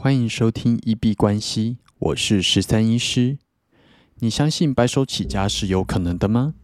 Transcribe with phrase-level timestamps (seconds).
[0.00, 3.36] 欢迎收听一币关系，我是十三医师。
[4.20, 6.54] 你相信白手起家是有可能的吗？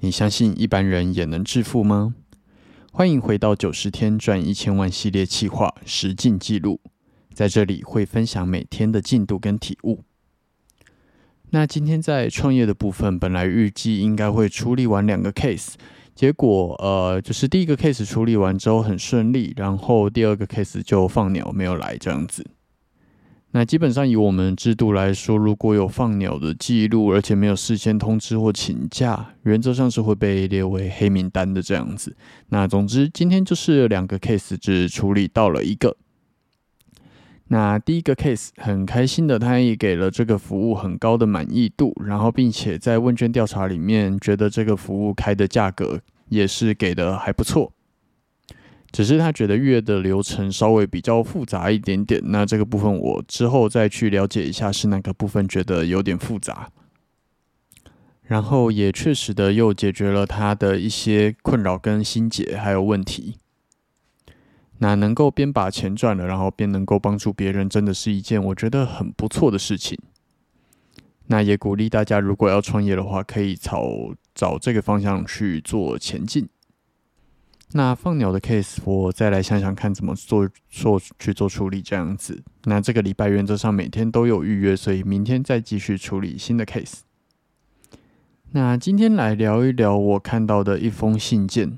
[0.00, 2.14] 你相信一般人也能致富吗？
[2.92, 6.78] 欢迎回到九十天赚一千万系列企划实进记录，
[7.32, 10.04] 在这里会分享每天的进度跟体悟。
[11.52, 15.72] 那今天在创业的部分，本来预计应该会处理完两个 case。
[16.14, 22.46] 结果，呃，就是第一个 case 处理完之后很顺利，然后第二个 case 就放鸟没有来这样子。
[23.56, 32.14] 那基本上以我们制度来说，如果有放鸟的记录，而且没有事先通知或请假，原则上是会被列为黑名单的这样子。
[32.50, 35.96] 那总之，今天就是两个 case 只处理到了一个。
[37.48, 47.72] 那第一个 case 很开心的，他也给了这个服务很高的满意度，然后并且在问卷调查里面觉得这个服务开的价格也是给的还不错，
[48.96, 52.18] 只是他觉得预约的流程稍微比较复杂一点点。
[52.24, 56.70] 那这个部分我之后再去了解一下是哪个部分觉得有点复杂，
[58.22, 63.36] 然后也确实的又解决了他的一些困扰跟心结还有问题。
[64.78, 69.98] 那能够边把钱赚了，然后边能够帮助别人，真的是一件我觉得很不错的事情。
[71.26, 76.48] 那也鼓励大家，如果要创业的话，可以朝找这个方向去做前进。
[77.72, 82.42] 那放鸟的 case，我再来想想看怎么做做去做处理这样子。
[82.64, 87.00] 那这个礼拜原则上每天都有预约，所以明天再继续处理新的 case。
[88.52, 91.76] 那今天来聊一聊我看到的一封信件。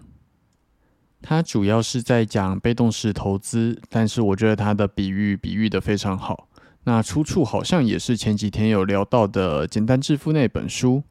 [1.20, 6.48] 它主要是在讲被动式投资，但是我觉得它的比喻比喻的非常好。
[6.84, 11.02] 那出处好像也是前几天有聊到的《简单致富》那本书。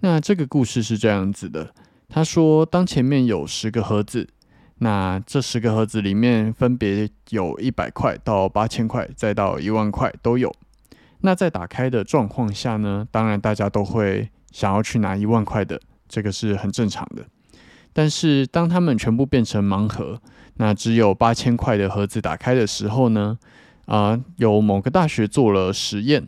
[0.00, 1.74] 那这个故事是这样子的：
[2.10, 4.28] 他说，当前面有十个盒子，
[4.78, 10.52] 那这十个盒子里面分别有一百块到八千块，再到一万块都有。
[11.20, 17.24] 那在打开的状况下呢，当然大家都会想要去拿一万块的，这个是很正常的。
[17.92, 20.20] 但是当他们全部变成盲盒，
[20.54, 23.38] 那只有八千块的盒子打开的时候呢？
[23.86, 26.24] 啊，有某个大学做了实验，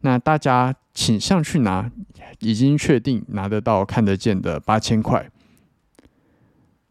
[0.00, 1.90] 那大家倾向去拿
[2.40, 5.30] 已经确定拿得到、看得见的八千块。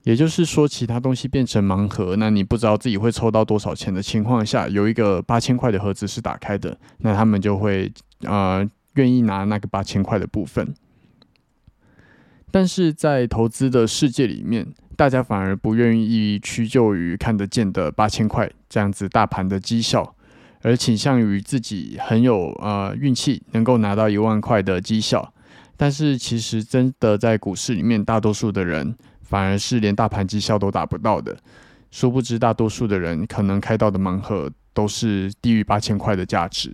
[0.04, 7.92] 也就是说，其他东西变成盲盒，那你不知道自己会抽到多少钱的情况下，有一个八千块的盒子是打开的，那他们就会
[8.22, 10.74] 呃愿意拿那个八千块的部分。
[12.50, 14.66] 但是在投资的世界里面，
[14.96, 20.16] 大家反而不愿意屈就于看得见的八千块这样子大盘的绩效，
[20.68, 25.34] 而倾向于自己很有呃运气能够拿到一万块的绩效。
[25.78, 31.38] 但是其实真的在股市里面，大多数的人反而是连大盘绩效都达不到的。
[31.90, 36.74] 殊不知，大多数的人可能开到的盲盒都是低于八千块的价值。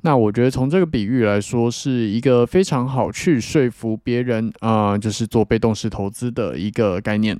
[0.00, 7.38] 那我觉得从这个比喻来说，是一个非常好去说服别人啊，就是做被动式投资的一个概念。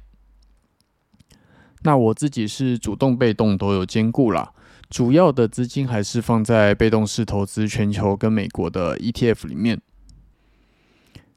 [1.82, 4.52] 那我自己是主动、被动都有兼顾啦，
[4.90, 9.80] 主要的资金还是放在被动式投资全球跟美国的 ETF 里面。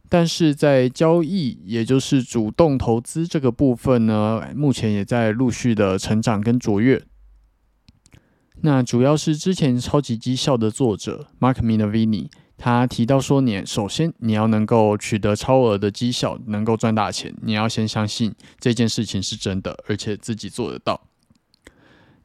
[0.08, 7.02] 但是在交易，也就是主动投资这个部分呢，目前也在陆续的成长跟卓越。
[8.64, 21.08] 那主要是之前超级绩效的作者 Mark Minervini，他提到说，你首先你要能够取得超额的绩效，能够赚大钱，你要先相信这件事情是真的，而且自己做得到。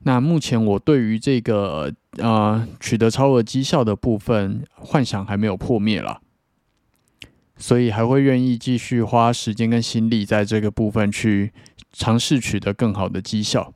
[0.07, 6.21] 那目前我对于这个呃取得超额绩效的部分幻想还没有破灭了，
[7.57, 11.53] 所以还会愿意继续花时间跟心力在这个部分去
[11.93, 13.75] 尝试取得更好的绩效。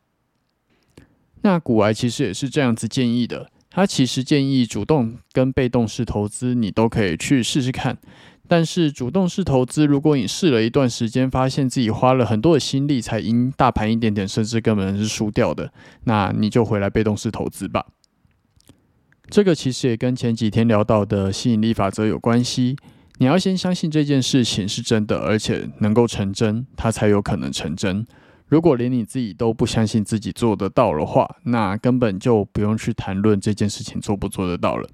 [1.43, 7.99] 那古癌其实也是这样子建议的，他其实建议主动跟被动式投资你都可以去试试看，
[8.51, 15.73] 但是主动式投资，如果你试了一段时间，发现自己花了很多的心力才赢大盘一点点，甚至根本是输掉的，
[16.03, 17.87] 那你就回来被动式投资吧。
[19.29, 22.75] 这个其实也跟前几天聊到的吸引力法则有关系，
[23.19, 28.05] 你要先相信这件事情是真的，而且能够成真，它才有可能成真。
[28.49, 34.89] 如果连你自己都不相信自己做得到的话，那根本就不用去谈论这件事情做不做得到了。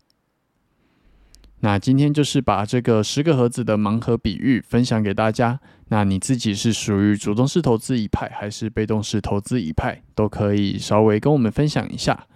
[1.67, 5.59] 那今天就是把这个十个盒子的盲盒比喻分享给大家。
[5.89, 12.29] 那你自己是属于主动式投资一派还是被动式投资一派，都可以稍微跟我们分享一下。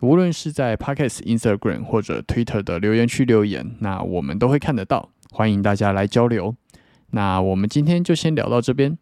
[0.00, 6.56] 无论是在 Podcast、Instagram 或者 Twitter 的留言区留言，那我们都会看得到，欢迎大家来交流。
[7.10, 8.96] 那我们今天就先聊到这边。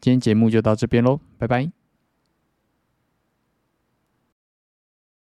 [0.00, 1.83] 今天节目就到这边喽，拜拜。